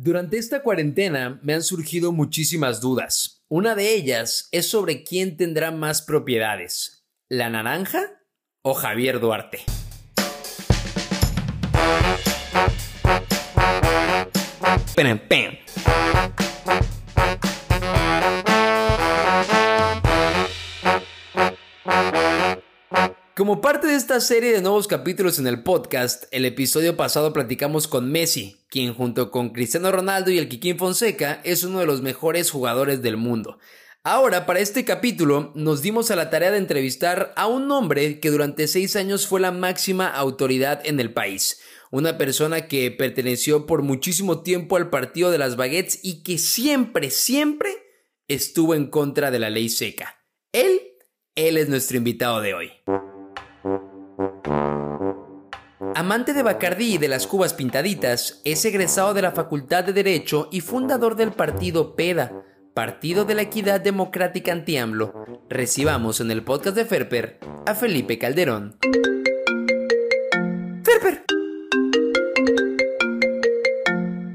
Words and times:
Durante 0.00 0.38
esta 0.38 0.62
cuarentena 0.62 1.40
me 1.42 1.54
han 1.54 1.62
surgido 1.64 2.12
muchísimas 2.12 2.80
dudas. 2.80 3.42
Una 3.48 3.74
de 3.74 3.94
ellas 3.94 4.48
es 4.52 4.70
sobre 4.70 5.02
quién 5.02 5.36
tendrá 5.36 5.72
más 5.72 6.02
propiedades, 6.02 7.04
la 7.28 7.50
naranja 7.50 8.04
o 8.62 8.74
Javier 8.74 9.18
Duarte. 9.18 9.64
Como 23.36 23.60
parte 23.60 23.88
de 23.88 23.96
esta 23.96 24.20
serie 24.20 24.52
de 24.52 24.62
nuevos 24.62 24.86
capítulos 24.86 25.40
en 25.40 25.48
el 25.48 25.64
podcast, 25.64 26.26
el 26.30 26.44
episodio 26.44 26.96
pasado 26.96 27.32
platicamos 27.32 27.88
con 27.88 28.12
Messi, 28.12 28.57
quien 28.68 28.94
junto 28.94 29.30
con 29.30 29.50
Cristiano 29.50 29.90
Ronaldo 29.90 30.30
y 30.30 30.38
el 30.38 30.48
Kikín 30.48 30.78
Fonseca 30.78 31.40
es 31.44 31.64
uno 31.64 31.80
de 31.80 31.86
los 31.86 32.02
mejores 32.02 32.50
jugadores 32.50 33.02
del 33.02 33.16
mundo. 33.16 33.58
Ahora, 34.04 34.46
para 34.46 34.60
este 34.60 34.84
capítulo, 34.84 35.52
nos 35.54 35.82
dimos 35.82 36.10
a 36.10 36.16
la 36.16 36.30
tarea 36.30 36.50
de 36.50 36.58
entrevistar 36.58 37.32
a 37.36 37.46
un 37.46 37.70
hombre 37.70 38.20
que 38.20 38.30
durante 38.30 38.68
seis 38.68 38.96
años 38.96 39.26
fue 39.26 39.40
la 39.40 39.52
máxima 39.52 40.08
autoridad 40.08 40.80
en 40.84 41.00
el 41.00 41.12
país. 41.12 41.60
Una 41.90 42.16
persona 42.16 42.68
que 42.68 42.90
perteneció 42.90 43.66
por 43.66 43.82
muchísimo 43.82 44.42
tiempo 44.42 44.76
al 44.76 44.90
partido 44.90 45.30
de 45.30 45.38
las 45.38 45.56
baguettes 45.56 46.00
y 46.02 46.22
que 46.22 46.38
siempre, 46.38 47.10
siempre 47.10 47.70
estuvo 48.28 48.74
en 48.74 48.88
contra 48.88 49.30
de 49.30 49.38
la 49.38 49.50
ley 49.50 49.68
seca. 49.68 50.24
Él, 50.52 50.80
él 51.34 51.56
es 51.56 51.68
nuestro 51.68 51.96
invitado 51.96 52.40
de 52.40 52.54
hoy. 52.54 52.72
Amante 55.98 56.32
de 56.32 56.44
Bacardí 56.44 56.94
y 56.94 56.98
de 56.98 57.08
las 57.08 57.26
cubas 57.26 57.54
pintaditas, 57.54 58.40
es 58.44 58.64
egresado 58.64 59.14
de 59.14 59.22
la 59.22 59.32
Facultad 59.32 59.82
de 59.82 59.92
Derecho 59.92 60.48
y 60.52 60.60
fundador 60.60 61.16
del 61.16 61.32
partido 61.32 61.96
PEDA, 61.96 62.44
Partido 62.72 63.24
de 63.24 63.34
la 63.34 63.42
Equidad 63.42 63.80
Democrática 63.80 64.52
Anti-AMLO. 64.52 65.42
Recibamos 65.48 66.20
en 66.20 66.30
el 66.30 66.44
podcast 66.44 66.76
de 66.76 66.84
Ferper 66.84 67.40
a 67.66 67.74
Felipe 67.74 68.16
Calderón. 68.16 68.78
¡Ferper! 70.84 71.24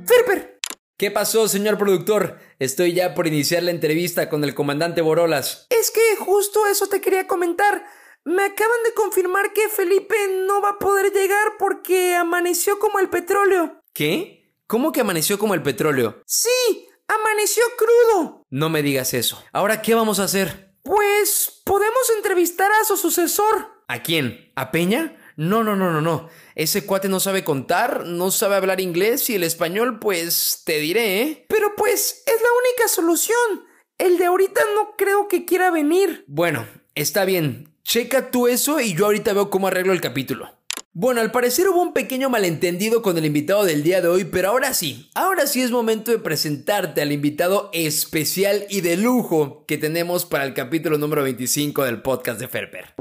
¡Ferper! 0.05 0.59
¿Qué 0.97 1.11
pasó, 1.11 1.47
señor 1.47 1.77
productor? 1.77 2.39
Estoy 2.59 2.91
ya 2.91 3.13
por 3.13 3.25
iniciar 3.25 3.63
la 3.63 3.71
entrevista 3.71 4.27
con 4.27 4.43
el 4.43 4.53
comandante 4.53 4.99
Borolas. 4.99 5.67
Es 5.69 5.91
que 5.91 6.01
justo 6.19 6.67
eso 6.67 6.87
te 6.87 6.99
quería 6.99 7.25
comentar. 7.25 7.85
Me 8.25 8.43
acaban 8.43 8.83
de 8.85 8.93
confirmar 8.93 9.51
que 9.51 9.67
Felipe 9.67 10.15
no 10.47 10.61
va 10.61 10.69
a 10.69 10.79
poder 10.79 11.11
llegar 11.11 11.57
porque 11.59 12.15
amaneció 12.15 12.79
como 12.79 12.99
el 12.99 13.09
petróleo. 13.09 13.81
¿Qué? 13.93 14.55
¿Cómo 14.65 14.93
que 14.93 15.01
amaneció 15.01 15.37
como 15.37 15.53
el 15.53 15.61
petróleo? 15.61 16.21
Sí, 16.25 16.87
amaneció 17.07 17.63
crudo. 17.77 18.45
No 18.49 18.69
me 18.69 18.81
digas 18.81 19.13
eso. 19.13 19.43
¿Ahora 19.51 19.81
qué 19.81 19.93
vamos 19.93 20.19
a 20.19 20.23
hacer? 20.23 20.73
Pues 20.83 21.61
podemos 21.65 22.09
entrevistar 22.15 22.71
a 22.71 22.85
su 22.85 22.95
sucesor. 22.95 23.83
¿A 23.89 24.01
quién? 24.01 24.53
¿A 24.55 24.71
Peña? 24.71 25.17
No, 25.35 25.63
no, 25.65 25.75
no, 25.75 25.91
no, 25.91 25.99
no. 25.99 26.29
Ese 26.55 26.85
cuate 26.85 27.09
no 27.09 27.19
sabe 27.19 27.43
contar, 27.43 28.05
no 28.05 28.31
sabe 28.31 28.55
hablar 28.55 28.79
inglés 28.79 29.29
y 29.29 29.35
el 29.35 29.43
español, 29.43 29.99
pues 29.99 30.61
te 30.65 30.79
diré, 30.79 31.21
¿eh? 31.21 31.45
Pero 31.49 31.75
pues 31.75 32.23
es 32.25 32.41
la 32.41 32.49
única 32.69 32.87
solución. 32.87 33.67
El 33.97 34.17
de 34.17 34.25
ahorita 34.25 34.61
no 34.75 34.95
creo 34.97 35.27
que 35.27 35.43
quiera 35.43 35.71
venir. 35.71 36.23
Bueno, 36.27 36.65
está 36.95 37.25
bien. 37.25 37.72
Checa 37.83 38.31
tú 38.31 38.47
eso 38.47 38.79
y 38.79 38.93
yo 38.95 39.05
ahorita 39.05 39.33
veo 39.33 39.49
cómo 39.49 39.67
arreglo 39.67 39.93
el 39.93 40.01
capítulo. 40.01 40.49
Bueno, 40.93 41.21
al 41.21 41.31
parecer 41.31 41.67
hubo 41.67 41.81
un 41.81 41.93
pequeño 41.93 42.29
malentendido 42.29 43.01
con 43.01 43.17
el 43.17 43.25
invitado 43.25 43.65
del 43.65 43.83
día 43.83 43.99
de 44.01 44.07
hoy, 44.07 44.23
pero 44.25 44.49
ahora 44.49 44.73
sí, 44.73 45.09
ahora 45.15 45.47
sí 45.47 45.61
es 45.61 45.71
momento 45.71 46.11
de 46.11 46.19
presentarte 46.19 47.01
al 47.01 47.11
invitado 47.11 47.69
especial 47.73 48.65
y 48.69 48.81
de 48.81 48.95
lujo 48.95 49.65
que 49.67 49.77
tenemos 49.77 50.25
para 50.25 50.45
el 50.45 50.53
capítulo 50.53 50.97
número 50.97 51.23
25 51.23 51.83
del 51.83 52.01
podcast 52.01 52.39
de 52.39 52.47
Ferper. 52.47 52.93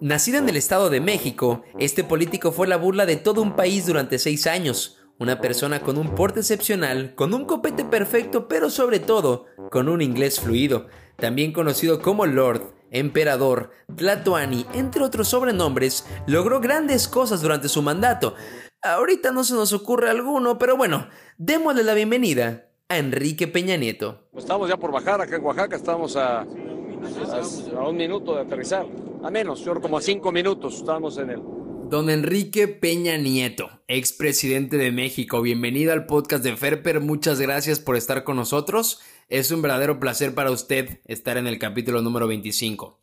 Nacido 0.00 0.38
en 0.38 0.48
el 0.48 0.56
Estado 0.56 0.88
de 0.88 1.00
México, 1.00 1.62
este 1.78 2.04
político 2.04 2.52
fue 2.52 2.68
la 2.68 2.76
burla 2.76 3.06
de 3.06 3.16
todo 3.16 3.42
un 3.42 3.56
país 3.56 3.86
durante 3.86 4.18
seis 4.18 4.46
años. 4.46 4.98
Una 5.18 5.40
persona 5.40 5.80
con 5.80 5.98
un 5.98 6.14
porte 6.14 6.40
excepcional, 6.40 7.14
con 7.14 7.34
un 7.34 7.44
copete 7.44 7.84
perfecto, 7.84 8.46
pero 8.48 8.70
sobre 8.70 9.00
todo, 9.00 9.46
con 9.70 9.88
un 9.88 10.00
inglés 10.00 10.40
fluido 10.40 10.86
también 11.20 11.52
conocido 11.52 12.00
como 12.00 12.26
Lord, 12.26 12.74
Emperador, 12.90 13.70
Tlatoani, 13.94 14.66
entre 14.74 15.04
otros 15.04 15.28
sobrenombres, 15.28 16.06
logró 16.26 16.60
grandes 16.60 17.06
cosas 17.06 17.42
durante 17.42 17.68
su 17.68 17.82
mandato. 17.82 18.34
Ahorita 18.82 19.30
no 19.30 19.44
se 19.44 19.54
nos 19.54 19.72
ocurre 19.72 20.10
alguno, 20.10 20.58
pero 20.58 20.76
bueno, 20.76 21.06
démosle 21.38 21.84
la 21.84 21.94
bienvenida 21.94 22.70
a 22.88 22.98
Enrique 22.98 23.46
Peña 23.46 23.76
Nieto. 23.76 24.28
Estamos 24.36 24.68
ya 24.68 24.76
por 24.76 24.90
bajar 24.90 25.20
acá 25.20 25.36
en 25.36 25.44
Oaxaca, 25.44 25.76
estamos 25.76 26.16
a, 26.16 26.40
a, 26.40 27.88
un 27.88 27.96
minuto 27.96 28.34
de 28.34 28.40
aterrizar, 28.40 28.86
a 29.22 29.30
menos, 29.30 29.60
yo 29.60 29.80
como 29.80 29.98
a 29.98 30.00
cinco 30.00 30.32
minutos 30.32 30.76
estamos 30.76 31.18
en 31.18 31.30
el... 31.30 31.59
Don 31.90 32.08
Enrique 32.08 32.68
Peña 32.68 33.16
Nieto, 33.16 33.82
expresidente 33.88 34.76
de 34.76 34.92
México, 34.92 35.42
bienvenido 35.42 35.92
al 35.92 36.06
podcast 36.06 36.44
de 36.44 36.56
Ferper, 36.56 37.00
muchas 37.00 37.40
gracias 37.40 37.80
por 37.80 37.96
estar 37.96 38.22
con 38.22 38.36
nosotros. 38.36 39.00
Es 39.28 39.50
un 39.50 39.60
verdadero 39.60 39.98
placer 39.98 40.32
para 40.32 40.52
usted 40.52 41.00
estar 41.06 41.36
en 41.36 41.48
el 41.48 41.58
capítulo 41.58 42.00
número 42.00 42.28
25. 42.28 42.96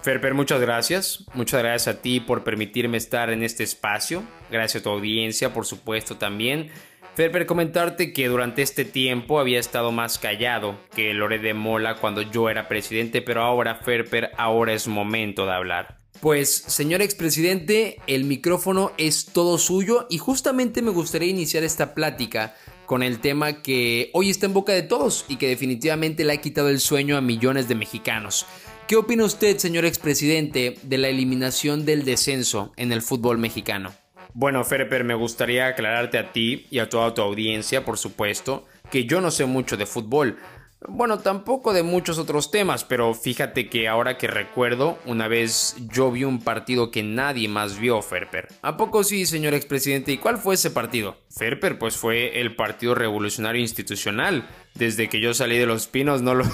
Ferper, 0.00 0.32
muchas 0.32 0.58
gracias. 0.58 1.26
Muchas 1.34 1.60
gracias 1.60 1.94
a 1.94 2.00
ti 2.00 2.20
por 2.20 2.42
permitirme 2.42 2.96
estar 2.96 3.28
en 3.28 3.42
este 3.42 3.62
espacio. 3.62 4.22
Gracias 4.50 4.80
a 4.80 4.84
tu 4.84 4.88
audiencia, 4.88 5.52
por 5.52 5.66
supuesto, 5.66 6.16
también. 6.16 6.70
Ferper, 7.16 7.44
comentarte 7.44 8.14
que 8.14 8.28
durante 8.28 8.62
este 8.62 8.86
tiempo 8.86 9.38
había 9.38 9.60
estado 9.60 9.92
más 9.92 10.18
callado 10.18 10.80
que 10.96 11.12
Lore 11.12 11.40
de 11.40 11.52
Mola 11.52 11.96
cuando 11.96 12.22
yo 12.22 12.48
era 12.48 12.68
presidente, 12.68 13.20
pero 13.20 13.42
ahora, 13.42 13.74
Ferper, 13.74 14.30
ahora 14.38 14.72
es 14.72 14.88
momento 14.88 15.44
de 15.44 15.52
hablar. 15.52 15.99
Pues, 16.20 16.54
señor 16.66 17.00
expresidente, 17.00 17.96
el 18.06 18.24
micrófono 18.24 18.92
es 18.98 19.24
todo 19.26 19.56
suyo 19.56 20.06
y 20.10 20.18
justamente 20.18 20.82
me 20.82 20.90
gustaría 20.90 21.30
iniciar 21.30 21.64
esta 21.64 21.94
plática 21.94 22.54
con 22.84 23.02
el 23.02 23.20
tema 23.20 23.62
que 23.62 24.10
hoy 24.12 24.28
está 24.28 24.44
en 24.44 24.52
boca 24.52 24.72
de 24.72 24.82
todos 24.82 25.24
y 25.28 25.36
que 25.36 25.48
definitivamente 25.48 26.24
le 26.24 26.34
ha 26.34 26.40
quitado 26.40 26.68
el 26.68 26.80
sueño 26.80 27.16
a 27.16 27.22
millones 27.22 27.68
de 27.68 27.74
mexicanos. 27.74 28.44
¿Qué 28.86 28.96
opina 28.96 29.24
usted, 29.24 29.56
señor 29.56 29.86
expresidente, 29.86 30.76
de 30.82 30.98
la 30.98 31.08
eliminación 31.08 31.86
del 31.86 32.04
descenso 32.04 32.72
en 32.76 32.92
el 32.92 33.00
fútbol 33.00 33.38
mexicano? 33.38 33.94
Bueno, 34.34 34.62
Ferper, 34.64 35.04
me 35.04 35.14
gustaría 35.14 35.68
aclararte 35.68 36.18
a 36.18 36.32
ti 36.32 36.66
y 36.70 36.80
a 36.80 36.88
toda 36.90 37.14
tu 37.14 37.22
audiencia, 37.22 37.84
por 37.84 37.96
supuesto, 37.96 38.66
que 38.90 39.06
yo 39.06 39.20
no 39.20 39.30
sé 39.30 39.46
mucho 39.46 39.76
de 39.76 39.86
fútbol, 39.86 40.38
bueno, 40.88 41.18
tampoco 41.18 41.72
de 41.72 41.82
muchos 41.82 42.18
otros 42.18 42.50
temas, 42.50 42.84
pero 42.84 43.12
fíjate 43.14 43.68
que 43.68 43.86
ahora 43.86 44.16
que 44.16 44.26
recuerdo, 44.26 44.98
una 45.04 45.28
vez 45.28 45.76
yo 45.92 46.10
vi 46.10 46.24
un 46.24 46.40
partido 46.40 46.90
que 46.90 47.02
nadie 47.02 47.48
más 47.48 47.78
vio, 47.78 48.00
Ferper. 48.00 48.48
¿A 48.62 48.76
poco 48.76 49.04
sí, 49.04 49.26
señor 49.26 49.52
expresidente? 49.52 50.12
¿Y 50.12 50.18
cuál 50.18 50.38
fue 50.38 50.54
ese 50.54 50.70
partido? 50.70 51.16
Ferper, 51.30 51.78
pues 51.78 51.96
fue 51.96 52.40
el 52.40 52.56
Partido 52.56 52.94
Revolucionario 52.94 53.60
Institucional, 53.60 54.48
desde 54.74 55.08
que 55.08 55.20
yo 55.20 55.34
salí 55.34 55.58
de 55.58 55.66
los 55.66 55.86
pinos 55.86 56.22
no 56.22 56.34
lo... 56.34 56.44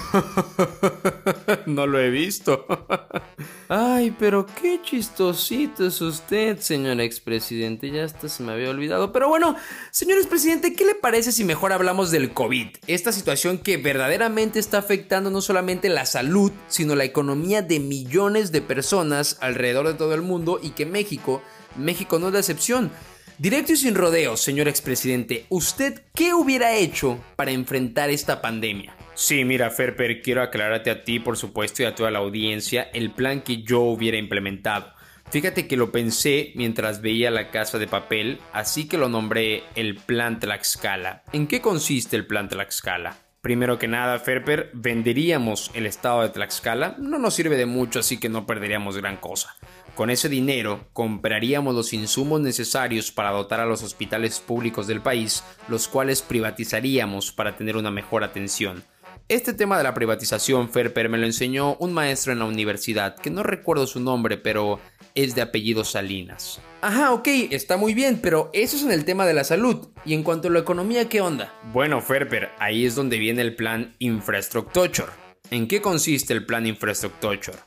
no 1.65 1.87
lo 1.87 1.99
he 1.99 2.09
visto. 2.09 2.65
Ay, 3.69 4.15
pero 4.17 4.45
qué 4.45 4.79
chistosito 4.81 5.87
es 5.87 5.99
usted, 5.99 6.57
señor 6.59 7.01
expresidente. 7.01 7.91
Ya 7.91 8.05
hasta 8.05 8.29
se 8.29 8.41
me 8.41 8.53
había 8.53 8.69
olvidado. 8.69 9.11
Pero 9.11 9.27
bueno, 9.27 9.55
señor 9.91 10.19
expresidente, 10.19 10.73
¿qué 10.73 10.85
le 10.85 10.95
parece 10.95 11.33
si 11.33 11.43
mejor 11.43 11.73
hablamos 11.73 12.09
del 12.09 12.33
COVID? 12.33 12.67
Esta 12.87 13.11
situación 13.11 13.57
que 13.57 13.75
verdaderamente 13.75 14.59
está 14.59 14.77
afectando 14.77 15.31
no 15.31 15.41
solamente 15.41 15.89
la 15.89 16.05
salud, 16.05 16.53
sino 16.69 16.95
la 16.95 17.03
economía 17.03 17.61
de 17.61 17.81
millones 17.81 18.53
de 18.53 18.61
personas 18.61 19.37
alrededor 19.41 19.87
de 19.87 19.95
todo 19.95 20.13
el 20.13 20.21
mundo 20.21 20.59
y 20.63 20.69
que 20.69 20.85
México, 20.85 21.41
México 21.75 22.19
no 22.19 22.27
es 22.27 22.33
la 22.33 22.39
excepción. 22.39 22.89
Directo 23.37 23.73
y 23.73 23.77
sin 23.77 23.95
rodeos, 23.95 24.39
señor 24.41 24.69
expresidente, 24.69 25.45
¿usted 25.49 26.01
qué 26.15 26.33
hubiera 26.33 26.73
hecho 26.73 27.19
para 27.35 27.51
enfrentar 27.51 28.09
esta 28.09 28.41
pandemia? 28.41 28.96
Sí, 29.19 29.43
mira, 29.45 29.71
Ferper, 29.71 30.21
quiero 30.21 30.43
aclararte 30.43 30.91
a 30.91 31.03
ti, 31.03 31.19
por 31.19 31.37
supuesto, 31.37 31.81
y 31.81 31.85
a 31.85 31.95
toda 31.95 32.11
la 32.11 32.19
audiencia 32.19 32.83
el 32.93 33.09
plan 33.09 33.41
que 33.41 33.63
yo 33.63 33.79
hubiera 33.81 34.15
implementado. 34.15 34.93
Fíjate 35.31 35.67
que 35.67 35.75
lo 35.75 35.91
pensé 35.91 36.51
mientras 36.53 37.01
veía 37.01 37.31
la 37.31 37.49
casa 37.49 37.79
de 37.79 37.87
papel, 37.87 38.37
así 38.53 38.87
que 38.87 38.99
lo 38.99 39.09
nombré 39.09 39.63
el 39.73 39.95
Plan 39.95 40.39
Tlaxcala. 40.39 41.23
¿En 41.33 41.47
qué 41.47 41.61
consiste 41.61 42.15
el 42.15 42.27
Plan 42.27 42.47
Tlaxcala? 42.47 43.17
Primero 43.41 43.79
que 43.79 43.87
nada, 43.87 44.19
Ferper, 44.19 44.69
venderíamos 44.75 45.71
el 45.73 45.87
estado 45.87 46.21
de 46.21 46.29
Tlaxcala. 46.29 46.95
No 46.99 47.17
nos 47.17 47.33
sirve 47.33 47.57
de 47.57 47.65
mucho, 47.65 48.01
así 48.01 48.19
que 48.19 48.29
no 48.29 48.45
perderíamos 48.45 48.97
gran 48.97 49.17
cosa. 49.17 49.55
Con 49.95 50.11
ese 50.11 50.29
dinero 50.29 50.89
compraríamos 50.93 51.73
los 51.73 51.91
insumos 51.91 52.39
necesarios 52.39 53.11
para 53.11 53.31
dotar 53.31 53.61
a 53.61 53.65
los 53.65 53.81
hospitales 53.81 54.39
públicos 54.39 54.85
del 54.85 55.01
país, 55.01 55.43
los 55.69 55.87
cuales 55.87 56.21
privatizaríamos 56.21 57.31
para 57.31 57.57
tener 57.57 57.77
una 57.77 57.89
mejor 57.89 58.23
atención. 58.23 58.83
Este 59.29 59.53
tema 59.53 59.77
de 59.77 59.83
la 59.83 59.93
privatización, 59.93 60.69
Ferper, 60.69 61.09
me 61.09 61.17
lo 61.17 61.25
enseñó 61.25 61.75
un 61.75 61.93
maestro 61.93 62.31
en 62.31 62.39
la 62.39 62.45
universidad, 62.45 63.15
que 63.15 63.29
no 63.29 63.43
recuerdo 63.43 63.87
su 63.87 63.99
nombre, 63.99 64.37
pero 64.37 64.79
es 65.15 65.35
de 65.35 65.41
apellido 65.41 65.83
Salinas. 65.83 66.59
Ajá, 66.81 67.11
ok, 67.11 67.27
está 67.51 67.75
muy 67.75 67.93
bien, 67.93 68.19
pero 68.21 68.49
eso 68.53 68.77
es 68.77 68.83
en 68.83 68.91
el 68.91 69.03
tema 69.03 69.25
de 69.25 69.33
la 69.33 69.43
salud. 69.43 69.89
Y 70.05 70.13
en 70.13 70.23
cuanto 70.23 70.47
a 70.47 70.51
la 70.51 70.59
economía, 70.59 71.09
¿qué 71.09 71.21
onda? 71.21 71.53
Bueno, 71.73 72.01
Ferper, 72.01 72.49
ahí 72.59 72.85
es 72.85 72.95
donde 72.95 73.17
viene 73.17 73.41
el 73.41 73.55
plan 73.55 73.95
Infrastructure. 73.99 75.09
¿En 75.51 75.67
qué 75.67 75.81
consiste 75.81 76.33
el 76.33 76.45
plan 76.45 76.65
Infrastructure? 76.65 77.57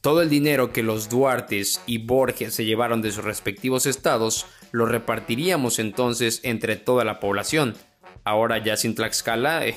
Todo 0.00 0.20
el 0.20 0.28
dinero 0.28 0.72
que 0.72 0.82
los 0.82 1.08
Duartes 1.08 1.80
y 1.86 1.98
Borges 1.98 2.54
se 2.54 2.64
llevaron 2.64 3.00
de 3.02 3.10
sus 3.10 3.24
respectivos 3.24 3.86
estados 3.86 4.46
lo 4.74 4.86
repartiríamos 4.86 5.78
entonces 5.78 6.40
entre 6.42 6.74
toda 6.74 7.04
la 7.04 7.20
población 7.20 7.76
ahora 8.24 8.58
ya 8.58 8.76
sin 8.76 8.94
Tlaxcala, 8.94 9.66
eh, 9.66 9.76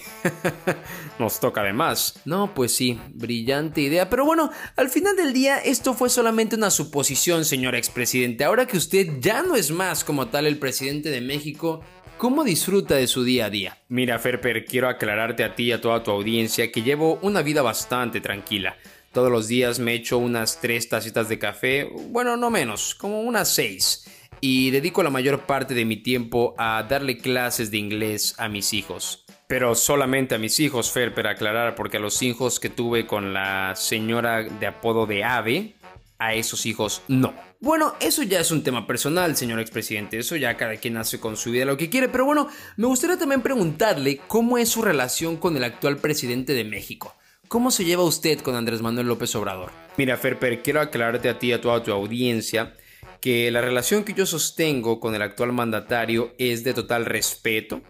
nos 1.20 1.40
toca 1.40 1.64
de 1.64 1.74
más. 1.74 2.20
No, 2.26 2.54
pues 2.54 2.74
sí, 2.74 3.00
brillante 3.14 3.82
idea. 3.82 4.10
Pero 4.10 4.26
bueno, 4.26 4.50
al 4.76 4.90
final 4.90 5.16
del 5.16 5.34
día 5.34 5.58
esto 5.58 5.94
fue 5.94 6.10
solamente 6.10 6.56
una 6.56 6.72
suposición, 6.72 7.46
señor 7.46 7.76
expresidente. 7.76 8.44
Ahora 8.44 8.66
que 8.66 8.78
usted 8.78 9.20
ya 9.20 9.44
no 9.44 9.56
es 9.56 9.72
más 9.72 10.04
como 10.04 10.28
tal 10.28 10.48
el 10.48 10.58
presidente 10.58 11.10
de 11.10 11.22
México, 11.22 11.82
¿Cómo 12.18 12.44
disfruta 12.44 12.96
de 12.96 13.06
su 13.06 13.24
día 13.24 13.46
a 13.46 13.50
día? 13.52 13.78
Mira, 13.90 14.18
Ferper, 14.18 14.66
quiero 14.66 14.90
aclararte 14.90 15.44
a 15.44 15.54
ti 15.54 15.66
y 15.66 15.72
a 15.72 15.82
toda 15.82 16.02
tu 16.02 16.10
audiencia 16.10 16.72
que 16.72 16.82
llevo 16.82 17.20
una 17.22 17.44
vida 17.44 17.62
bastante 17.62 18.22
tranquila. 18.22 18.76
Todos 19.14 19.32
los 19.32 19.48
días 19.48 19.78
me 19.78 19.94
echo 19.94 20.18
unas 20.18 20.60
tres 20.60 20.90
tacitas 20.90 21.30
de 21.30 21.38
café, 21.38 21.88
bueno, 22.10 22.36
no 22.36 22.50
menos, 22.50 22.96
como 22.96 23.22
unas 23.22 23.54
seis 23.54 24.07
y 24.42 24.72
dedico 24.72 25.04
la 25.04 25.10
mayor 25.10 25.42
parte 25.42 25.74
de 25.74 25.86
mi 25.86 25.98
tiempo 25.98 26.56
a 26.58 26.84
darle 26.84 27.18
clases 27.18 27.72
de 27.72 27.78
inglés 27.78 28.36
a 28.38 28.50
mis 28.50 28.74
hijos. 28.74 29.26
Pero 29.48 29.76
solamente 29.76 30.36
a 30.36 30.40
mis 30.40 30.60
hijos, 30.60 30.92
Fer, 30.92 31.14
para 31.14 31.32
aclarar, 31.32 31.76
porque 31.76 31.98
a 31.98 32.02
los 32.02 32.22
hijos 32.22 32.60
que 32.60 32.70
tuve 32.70 33.08
con 33.08 33.34
la 33.34 33.76
señora 33.76 34.44
de 34.44 34.68
apodo 34.68 35.06
de 35.06 35.24
Ave, 35.24 35.76
a 36.20 36.34
esos 36.34 36.66
hijos 36.66 37.02
no. 37.08 37.34
Bueno, 37.60 37.96
eso 38.00 38.24
ya 38.24 38.40
es 38.40 38.52
un 38.52 38.64
tema 38.64 38.86
personal, 38.86 39.36
señor 39.36 39.60
expresidente. 39.60 40.20
Eso 40.20 40.36
ya 40.36 40.58
cada 40.58 40.76
quien 40.78 40.98
hace 40.98 41.20
con 41.20 41.38
su 41.38 41.52
vida 41.52 41.66
lo 41.66 41.78
que 41.78 41.90
quiere. 41.90 42.10
Pero 42.10 42.26
bueno, 42.26 42.50
me 42.76 42.88
gustaría 42.88 43.18
también 43.18 43.42
preguntarle 43.42 44.20
cómo 44.28 44.58
es 44.58 44.70
su 44.70 44.82
relación 44.82 45.38
con 45.38 45.58
el 45.58 45.64
actual 45.64 45.98
presidente 45.98 46.54
de 46.54 46.64
México. 46.64 47.16
¿Cómo 47.48 47.72
se 47.72 47.86
lleva 47.86 48.04
usted 48.04 48.42
con 48.42 48.56
Andrés 48.56 48.82
Manuel 48.82 49.08
López 49.08 49.34
Obrador? 49.36 49.72
Mira, 49.96 50.18
Ferper, 50.18 50.62
quiero 50.62 50.82
aclararte 50.82 51.30
a 51.30 51.40
ti 51.40 51.48
y 51.48 51.54
a 51.54 51.62
toda 51.62 51.82
tu 51.82 51.92
audiencia 51.92 52.76
que 53.22 53.50
la 53.52 53.62
relación 53.62 54.04
que 54.04 54.14
yo 54.14 54.26
sostengo 54.26 55.00
con 55.00 55.16
el 55.16 55.22
actual 55.22 55.54
mandatario 55.54 56.34
es 56.38 56.64
de 56.64 56.74
total 56.74 57.06
respeto, 57.06 57.82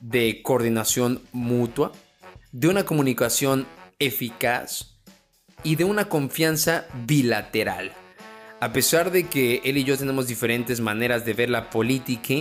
de 0.00 0.42
coordinación 0.42 1.22
mutua, 1.32 1.92
de 2.52 2.68
una 2.68 2.84
comunicación 2.84 3.66
eficaz 3.98 4.98
y 5.64 5.76
de 5.76 5.84
una 5.84 6.08
confianza 6.08 6.86
bilateral. 7.06 7.92
A 8.60 8.72
pesar 8.72 9.10
de 9.10 9.26
que 9.26 9.60
él 9.64 9.78
y 9.78 9.84
yo 9.84 9.96
tenemos 9.96 10.28
diferentes 10.28 10.80
maneras 10.80 11.24
de 11.24 11.34
ver 11.34 11.50
la 11.50 11.70
política, 11.70 12.34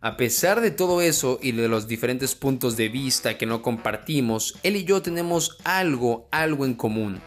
a 0.00 0.16
pesar 0.16 0.60
de 0.60 0.70
todo 0.70 1.02
eso 1.02 1.40
y 1.42 1.52
de 1.52 1.66
los 1.66 1.88
diferentes 1.88 2.36
puntos 2.36 2.76
de 2.76 2.88
vista 2.88 3.36
que 3.36 3.46
no 3.46 3.62
compartimos, 3.62 4.56
él 4.62 4.76
y 4.76 4.84
yo 4.84 5.02
tenemos 5.02 5.58
algo, 5.64 6.28
algo 6.30 6.64
en 6.64 6.74
común. 6.74 7.20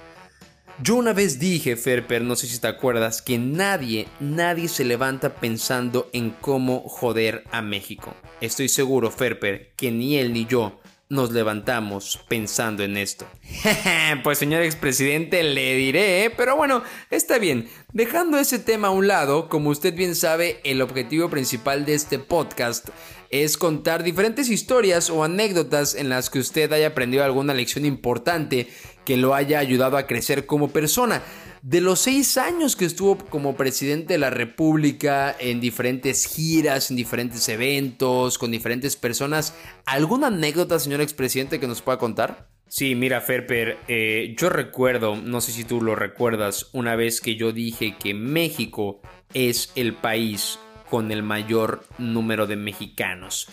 Yo 0.84 0.96
una 0.96 1.14
vez 1.14 1.38
dije, 1.38 1.76
Ferper, 1.76 2.24
no 2.24 2.36
sé 2.36 2.48
si 2.48 2.58
te 2.58 2.68
acuerdas, 2.68 3.22
que 3.22 3.38
nadie, 3.38 4.08
nadie 4.20 4.68
se 4.68 4.84
levanta 4.84 5.36
pensando 5.36 6.10
en 6.12 6.32
cómo 6.32 6.82
joder 6.88 7.44
a 7.52 7.62
México. 7.62 8.16
Estoy 8.40 8.68
seguro, 8.68 9.12
Ferper, 9.12 9.74
que 9.76 9.92
ni 9.92 10.18
él 10.18 10.34
ni 10.34 10.48
yo 10.48 10.80
nos 11.08 11.32
levantamos 11.34 12.20
pensando 12.28 12.84
en 12.84 12.98
esto. 12.98 13.28
pues 14.24 14.40
señor 14.40 14.64
expresidente, 14.64 15.44
le 15.44 15.76
diré, 15.76 16.26
¿eh? 16.26 16.30
pero 16.32 16.56
bueno, 16.56 16.82
está 17.12 17.38
bien. 17.38 17.70
Dejando 17.94 18.40
ese 18.40 18.58
tema 18.58 18.88
a 18.88 18.92
un 18.92 19.08
lado, 19.08 19.50
como 19.50 19.70
usted 19.70 19.94
bien 19.94 20.16
sabe, 20.16 20.62
el 20.64 20.82
objetivo 20.82 21.30
principal 21.30 21.86
de 21.86 21.94
este 21.94 22.18
podcast 22.18 22.90
es 23.32 23.58
contar 23.58 24.04
diferentes 24.04 24.50
historias 24.50 25.10
o 25.10 25.24
anécdotas 25.24 25.96
en 25.96 26.10
las 26.10 26.30
que 26.30 26.40
usted 26.40 26.72
haya 26.74 26.88
aprendido 26.88 27.24
alguna 27.24 27.54
lección 27.54 27.86
importante 27.86 28.68
que 29.06 29.18
lo 29.18 29.34
haya 29.34 29.60
ayudado 29.60 29.98
a 29.98 30.06
crecer 30.06 30.46
como 30.46 30.70
persona. 30.70 31.24
De 31.62 31.80
los 31.80 32.00
seis 32.00 32.38
años 32.38 32.76
que 32.76 32.86
estuvo 32.86 33.18
como 33.18 33.56
presidente 33.56 34.14
de 34.14 34.20
la 34.20 34.32
República 34.32 35.36
en 35.40 35.62
diferentes 35.62 36.26
giras, 36.26 36.90
en 36.90 36.98
diferentes 36.98 37.48
eventos, 37.50 38.38
con 38.38 38.52
diferentes 38.52 38.96
personas, 38.96 39.56
¿alguna 39.86 40.28
anécdota, 40.28 40.80
señor 40.80 41.02
expresidente, 41.02 41.60
que 41.60 41.68
nos 41.68 41.82
pueda 41.82 42.00
contar? 42.00 42.50
Sí, 42.68 42.96
mira, 42.96 43.22
Ferper, 43.22 43.78
eh, 43.88 44.34
yo 44.38 44.50
recuerdo, 44.50 45.16
no 45.16 45.40
sé 45.42 45.52
si 45.52 45.64
tú 45.64 45.82
lo 45.82 45.96
recuerdas, 45.96 46.70
una 46.74 46.96
vez 46.96 47.22
que 47.22 47.36
yo 47.36 47.52
dije 47.52 47.96
que 47.98 48.14
México 48.14 49.02
es 49.34 49.72
el 49.76 49.94
país 49.94 50.58
con 50.92 51.10
el 51.10 51.24
mayor 51.24 51.86
número 51.98 52.48
de 52.48 52.58
mexicanos. 52.58 53.48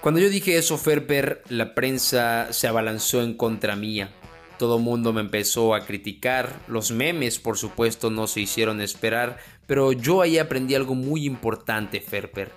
Cuando 0.00 0.18
yo 0.18 0.30
dije 0.30 0.56
eso, 0.56 0.78
Ferper, 0.78 1.42
la 1.50 1.74
prensa 1.74 2.54
se 2.54 2.66
abalanzó 2.66 3.22
en 3.22 3.34
contra 3.34 3.76
mía. 3.76 4.14
Todo 4.58 4.78
mundo 4.78 5.12
me 5.12 5.20
empezó 5.20 5.74
a 5.74 5.84
criticar, 5.84 6.58
los 6.68 6.90
memes 6.90 7.38
por 7.38 7.58
supuesto 7.58 8.08
no 8.08 8.26
se 8.26 8.40
hicieron 8.40 8.80
esperar, 8.80 9.36
pero 9.66 9.92
yo 9.92 10.22
ahí 10.22 10.38
aprendí 10.38 10.74
algo 10.74 10.94
muy 10.94 11.26
importante, 11.26 12.00
Ferper. 12.00 12.50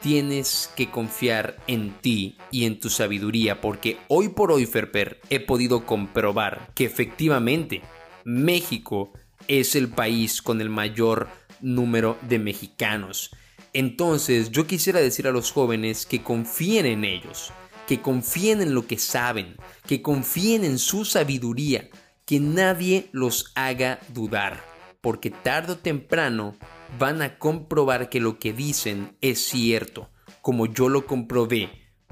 Tienes 0.00 0.68
que 0.74 0.90
confiar 0.90 1.56
en 1.68 1.92
ti 2.00 2.38
y 2.50 2.64
en 2.64 2.80
tu 2.80 2.90
sabiduría 2.90 3.60
porque 3.60 3.98
hoy 4.08 4.30
por 4.30 4.50
hoy, 4.50 4.66
Ferper, 4.66 5.20
he 5.30 5.38
podido 5.38 5.86
comprobar 5.86 6.70
que 6.74 6.86
efectivamente 6.86 7.82
México 8.24 9.12
es 9.46 9.76
el 9.76 9.90
país 9.90 10.42
con 10.42 10.60
el 10.60 10.70
mayor 10.70 11.28
número 11.60 12.18
de 12.22 12.40
mexicanos. 12.40 13.30
Entonces 13.72 14.50
yo 14.50 14.66
quisiera 14.66 15.00
decir 15.00 15.26
a 15.26 15.32
los 15.32 15.52
jóvenes 15.52 16.06
que 16.06 16.22
confíen 16.22 16.86
en 16.86 17.04
ellos, 17.04 17.52
que 17.86 18.00
confíen 18.00 18.62
en 18.62 18.74
lo 18.74 18.86
que 18.86 18.98
saben, 18.98 19.56
que 19.86 20.02
confíen 20.02 20.64
en 20.64 20.78
su 20.78 21.04
sabiduría, 21.04 21.88
que 22.24 22.40
nadie 22.40 23.08
los 23.12 23.52
haga 23.54 23.98
dudar, 24.08 24.62
porque 25.00 25.30
tarde 25.30 25.72
o 25.72 25.78
temprano 25.78 26.54
van 26.98 27.22
a 27.22 27.38
comprobar 27.38 28.08
que 28.08 28.20
lo 28.20 28.38
que 28.38 28.52
dicen 28.52 29.16
es 29.20 29.44
cierto, 29.44 30.10
como 30.40 30.66
yo 30.66 30.88
lo 30.88 31.06
comprobé 31.06 31.70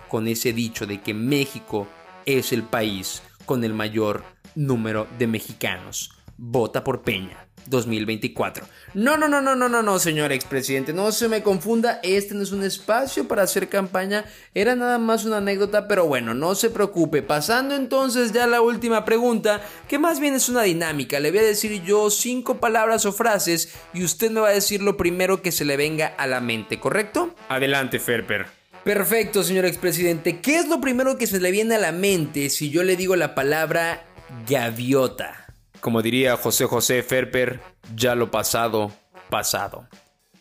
con 0.08 0.26
ese 0.26 0.52
dicho 0.52 0.86
de 0.86 1.00
que 1.00 1.14
México 1.14 1.86
es 2.26 2.52
el 2.52 2.62
país 2.62 3.22
con 3.46 3.64
el 3.64 3.74
mayor 3.74 4.24
número 4.54 5.06
de 5.18 5.26
mexicanos. 5.26 6.17
Vota 6.38 6.82
por 6.82 7.02
Peña. 7.02 7.49
2024. 7.69 8.67
No, 8.94 9.17
no, 9.17 9.29
no, 9.29 9.40
no, 9.40 9.55
no, 9.55 9.69
no, 9.69 9.82
no, 9.82 9.99
señor 9.99 10.32
expresidente, 10.32 10.93
no 10.93 11.12
se 11.12 11.29
me 11.29 11.43
confunda, 11.43 12.00
este 12.02 12.35
no 12.35 12.43
es 12.43 12.52
un 12.52 12.64
espacio 12.64 13.29
para 13.29 13.43
hacer 13.43 13.69
campaña, 13.69 14.25
era 14.55 14.75
nada 14.75 14.99
más 14.99 15.25
una 15.25 15.38
anécdota, 15.38 15.87
pero 15.87 16.07
bueno, 16.07 16.35
no 16.35 16.54
se 16.54 16.71
preocupe. 16.71 17.23
Pasando 17.23 17.75
entonces 17.75 18.33
ya 18.33 18.45
a 18.45 18.47
la 18.47 18.61
última 18.61 19.04
pregunta, 19.04 19.61
que 19.88 19.99
más 19.99 20.21
bien 20.21 20.35
es 20.35 20.49
una 20.49 20.62
dinámica, 20.62 21.21
le 21.21 21.30
voy 21.30 21.40
a 21.40 21.42
decir 21.42 21.83
yo 21.83 22.11
cinco 22.11 22.59
palabras 22.59 23.04
o 23.07 23.12
frases 23.12 23.75
y 23.92 24.04
usted 24.04 24.30
me 24.30 24.40
va 24.40 24.49
a 24.49 24.52
decir 24.52 24.83
lo 24.83 24.97
primero 24.97 25.42
que 25.42 25.52
se 25.52 25.64
le 25.64 25.76
venga 25.76 26.07
a 26.07 26.26
la 26.26 26.40
mente, 26.40 26.80
¿correcto? 26.80 27.35
Adelante, 27.49 27.99
Ferper. 27.99 28.47
Perfecto, 28.85 29.42
señor 29.42 29.66
expresidente. 29.66 30.40
¿Qué 30.40 30.57
es 30.57 30.68
lo 30.68 30.80
primero 30.80 31.18
que 31.18 31.26
se 31.26 31.40
le 31.40 31.50
viene 31.50 31.75
a 31.75 31.78
la 31.78 31.92
mente 31.92 32.49
si 32.49 32.71
yo 32.71 32.83
le 32.85 32.97
digo 32.97 33.16
la 33.16 33.35
palabra 33.35 34.04
gaviota? 34.49 35.48
Como 35.80 36.02
diría 36.02 36.37
José 36.37 36.66
José 36.66 37.02
Ferper, 37.02 37.61
ya 37.94 38.14
lo 38.14 38.30
pasado, 38.30 38.92
pasado. 39.30 39.88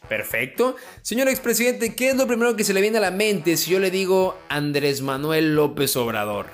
Perfecto. 0.07 0.75
Señor 1.01 1.27
expresidente, 1.27 1.95
¿qué 1.95 2.09
es 2.09 2.15
lo 2.15 2.27
primero 2.27 2.55
que 2.55 2.63
se 2.63 2.73
le 2.73 2.81
viene 2.81 2.97
a 2.97 3.01
la 3.01 3.11
mente 3.11 3.57
si 3.57 3.71
yo 3.71 3.79
le 3.79 3.91
digo 3.91 4.37
Andrés 4.49 5.01
Manuel 5.01 5.55
López 5.55 5.95
Obrador? 5.97 6.47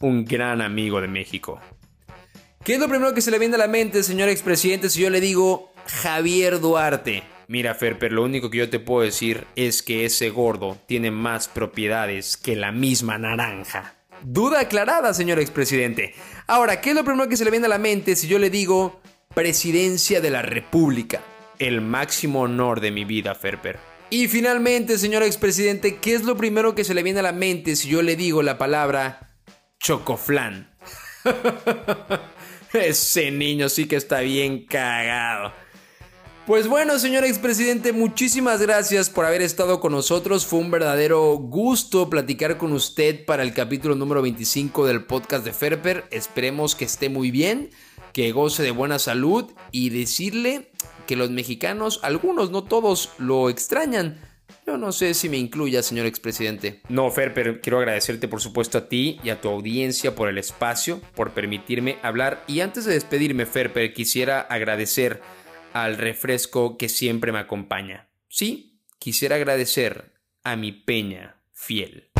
Un 0.00 0.24
gran 0.24 0.60
amigo 0.60 1.00
de 1.00 1.08
México. 1.08 1.60
¿Qué 2.62 2.74
es 2.74 2.80
lo 2.80 2.88
primero 2.88 3.14
que 3.14 3.20
se 3.20 3.30
le 3.30 3.38
viene 3.38 3.56
a 3.56 3.58
la 3.58 3.68
mente, 3.68 4.02
señor 4.02 4.28
expresidente, 4.28 4.90
si 4.90 5.02
yo 5.02 5.10
le 5.10 5.20
digo 5.20 5.72
Javier 6.02 6.60
Duarte? 6.60 7.22
Mira, 7.46 7.74
Ferper, 7.74 8.12
lo 8.12 8.24
único 8.24 8.48
que 8.50 8.58
yo 8.58 8.70
te 8.70 8.80
puedo 8.80 9.04
decir 9.04 9.46
es 9.54 9.82
que 9.82 10.06
ese 10.06 10.30
gordo 10.30 10.78
tiene 10.86 11.10
más 11.10 11.46
propiedades 11.48 12.38
que 12.38 12.56
la 12.56 12.72
misma 12.72 13.18
naranja. 13.18 13.94
Duda 14.26 14.60
aclarada, 14.60 15.12
señor 15.12 15.38
expresidente. 15.38 16.14
Ahora, 16.46 16.80
¿qué 16.80 16.90
es 16.90 16.96
lo 16.96 17.04
primero 17.04 17.28
que 17.28 17.36
se 17.36 17.44
le 17.44 17.50
viene 17.50 17.66
a 17.66 17.68
la 17.68 17.78
mente 17.78 18.16
si 18.16 18.26
yo 18.26 18.38
le 18.38 18.48
digo 18.48 19.02
presidencia 19.34 20.22
de 20.22 20.30
la 20.30 20.40
República? 20.40 21.20
El 21.58 21.82
máximo 21.82 22.40
honor 22.40 22.80
de 22.80 22.90
mi 22.90 23.04
vida, 23.04 23.34
Ferper. 23.34 23.78
Y 24.08 24.28
finalmente, 24.28 24.96
señor 24.96 25.22
expresidente, 25.22 25.98
¿qué 25.98 26.14
es 26.14 26.24
lo 26.24 26.38
primero 26.38 26.74
que 26.74 26.84
se 26.84 26.94
le 26.94 27.02
viene 27.02 27.20
a 27.20 27.22
la 27.22 27.32
mente 27.32 27.76
si 27.76 27.90
yo 27.90 28.00
le 28.00 28.16
digo 28.16 28.42
la 28.42 28.56
palabra 28.56 29.36
chocoflán? 29.78 30.74
Ese 32.72 33.30
niño 33.30 33.68
sí 33.68 33.86
que 33.86 33.96
está 33.96 34.20
bien 34.20 34.64
cagado. 34.64 35.52
Pues 36.46 36.68
bueno, 36.68 36.98
señor 36.98 37.24
expresidente, 37.24 37.94
muchísimas 37.94 38.60
gracias 38.60 39.08
por 39.08 39.24
haber 39.24 39.40
estado 39.40 39.80
con 39.80 39.92
nosotros. 39.92 40.44
Fue 40.44 40.58
un 40.58 40.70
verdadero 40.70 41.36
gusto 41.36 42.10
platicar 42.10 42.58
con 42.58 42.72
usted 42.72 43.24
para 43.24 43.42
el 43.42 43.54
capítulo 43.54 43.94
número 43.94 44.20
25 44.20 44.86
del 44.86 45.04
podcast 45.04 45.42
de 45.42 45.54
Ferper. 45.54 46.04
Esperemos 46.10 46.74
que 46.74 46.84
esté 46.84 47.08
muy 47.08 47.30
bien, 47.30 47.70
que 48.12 48.30
goce 48.32 48.62
de 48.62 48.72
buena 48.72 48.98
salud 48.98 49.52
y 49.72 49.88
decirle 49.88 50.68
que 51.06 51.16
los 51.16 51.30
mexicanos, 51.30 52.00
algunos, 52.02 52.50
no 52.50 52.62
todos, 52.62 53.08
lo 53.16 53.48
extrañan. 53.48 54.20
Yo 54.66 54.76
no 54.76 54.92
sé 54.92 55.14
si 55.14 55.30
me 55.30 55.38
incluya, 55.38 55.82
señor 55.82 56.04
expresidente. 56.04 56.82
No, 56.90 57.10
Ferper, 57.10 57.62
quiero 57.62 57.78
agradecerte 57.78 58.28
por 58.28 58.42
supuesto 58.42 58.76
a 58.76 58.88
ti 58.90 59.18
y 59.24 59.30
a 59.30 59.40
tu 59.40 59.48
audiencia 59.48 60.14
por 60.14 60.28
el 60.28 60.36
espacio, 60.36 61.00
por 61.14 61.30
permitirme 61.30 61.96
hablar. 62.02 62.44
Y 62.46 62.60
antes 62.60 62.84
de 62.84 62.92
despedirme, 62.92 63.46
Ferper, 63.46 63.94
quisiera 63.94 64.42
agradecer 64.42 65.22
al 65.74 65.98
refresco 65.98 66.78
que 66.78 66.88
siempre 66.88 67.32
me 67.32 67.40
acompaña. 67.40 68.08
Sí, 68.28 68.80
quisiera 69.00 69.36
agradecer 69.36 70.14
a 70.44 70.54
mi 70.54 70.70
peña 70.70 71.42
fiel. 71.52 72.12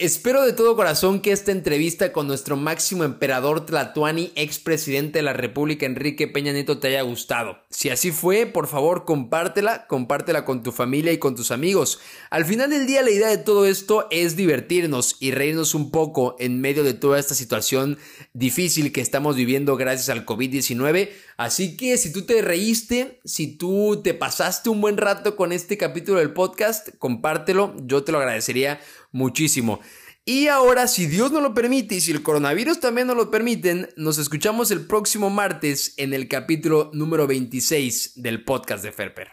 Espero 0.00 0.44
de 0.44 0.52
todo 0.52 0.76
corazón 0.76 1.18
que 1.20 1.32
esta 1.32 1.50
entrevista 1.50 2.12
con 2.12 2.28
nuestro 2.28 2.56
máximo 2.56 3.02
emperador 3.02 3.66
Tlatuani, 3.66 4.30
expresidente 4.36 5.18
de 5.18 5.24
la 5.24 5.32
República 5.32 5.86
Enrique 5.86 6.28
Peña 6.28 6.52
Nieto, 6.52 6.78
te 6.78 6.86
haya 6.86 7.02
gustado. 7.02 7.64
Si 7.68 7.90
así 7.90 8.12
fue, 8.12 8.46
por 8.46 8.68
favor 8.68 9.04
compártela, 9.04 9.88
compártela 9.88 10.44
con 10.44 10.62
tu 10.62 10.70
familia 10.70 11.10
y 11.10 11.18
con 11.18 11.34
tus 11.34 11.50
amigos. 11.50 11.98
Al 12.30 12.44
final 12.44 12.70
del 12.70 12.86
día 12.86 13.02
la 13.02 13.10
idea 13.10 13.26
de 13.26 13.38
todo 13.38 13.66
esto 13.66 14.06
es 14.12 14.36
divertirnos 14.36 15.16
y 15.18 15.32
reírnos 15.32 15.74
un 15.74 15.90
poco 15.90 16.36
en 16.38 16.60
medio 16.60 16.84
de 16.84 16.94
toda 16.94 17.18
esta 17.18 17.34
situación 17.34 17.98
difícil 18.34 18.92
que 18.92 19.00
estamos 19.00 19.34
viviendo 19.34 19.76
gracias 19.76 20.10
al 20.10 20.24
COVID-19. 20.24 21.10
Así 21.38 21.76
que 21.76 21.96
si 21.96 22.12
tú 22.12 22.24
te 22.24 22.40
reíste, 22.40 23.18
si 23.24 23.56
tú 23.56 24.00
te 24.02 24.14
pasaste 24.14 24.70
un 24.70 24.80
buen 24.80 24.96
rato 24.96 25.34
con 25.34 25.50
este 25.50 25.76
capítulo 25.76 26.20
del 26.20 26.32
podcast, 26.32 26.90
compártelo, 26.98 27.74
yo 27.82 28.04
te 28.04 28.12
lo 28.12 28.18
agradecería 28.18 28.78
muchísimo. 29.12 29.80
Y 30.24 30.48
ahora, 30.48 30.88
si 30.88 31.06
Dios 31.06 31.32
no 31.32 31.40
lo 31.40 31.54
permite 31.54 31.94
y 31.94 32.00
si 32.02 32.12
el 32.12 32.22
coronavirus 32.22 32.80
también 32.80 33.06
no 33.06 33.14
lo 33.14 33.30
permiten, 33.30 33.88
nos 33.96 34.18
escuchamos 34.18 34.70
el 34.70 34.86
próximo 34.86 35.30
martes 35.30 35.94
en 35.96 36.12
el 36.12 36.28
capítulo 36.28 36.90
número 36.92 37.26
26 37.26 38.12
del 38.16 38.44
podcast 38.44 38.84
de 38.84 38.92
Ferper. 38.92 39.28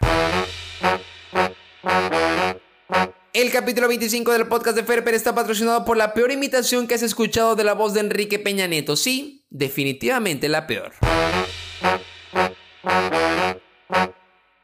El 3.34 3.50
capítulo 3.52 3.88
25 3.88 4.32
del 4.32 4.46
podcast 4.46 4.74
de 4.74 4.84
Ferper 4.84 5.12
está 5.12 5.34
patrocinado 5.34 5.84
por 5.84 5.98
la 5.98 6.14
peor 6.14 6.32
imitación 6.32 6.86
que 6.86 6.94
has 6.94 7.02
escuchado 7.02 7.54
de 7.54 7.64
la 7.64 7.74
voz 7.74 7.92
de 7.92 8.00
Enrique 8.00 8.38
Peña 8.38 8.66
Neto. 8.66 8.96
Sí, 8.96 9.44
definitivamente 9.50 10.48
la 10.48 10.66
peor. 10.66 10.92